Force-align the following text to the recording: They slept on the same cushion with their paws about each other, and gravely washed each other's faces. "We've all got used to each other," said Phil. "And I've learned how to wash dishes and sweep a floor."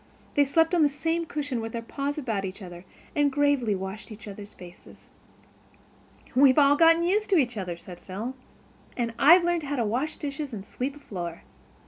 They 0.33 0.43
slept 0.45 0.73
on 0.73 0.81
the 0.81 0.89
same 0.89 1.27
cushion 1.27 1.61
with 1.61 1.73
their 1.73 1.81
paws 1.83 2.17
about 2.17 2.43
each 2.43 2.63
other, 2.63 2.85
and 3.15 3.31
gravely 3.31 3.75
washed 3.75 4.11
each 4.11 4.27
other's 4.27 4.55
faces. 4.55 5.11
"We've 6.33 6.57
all 6.57 6.75
got 6.75 7.03
used 7.03 7.29
to 7.29 7.37
each 7.37 7.55
other," 7.55 7.77
said 7.77 7.99
Phil. 7.99 8.33
"And 8.97 9.13
I've 9.19 9.43
learned 9.43 9.61
how 9.61 9.75
to 9.75 9.85
wash 9.85 10.15
dishes 10.17 10.53
and 10.53 10.65
sweep 10.65 10.95
a 10.95 10.99
floor." 10.99 11.43